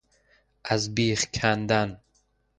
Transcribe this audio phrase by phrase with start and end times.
[0.65, 1.99] از بیخ کندن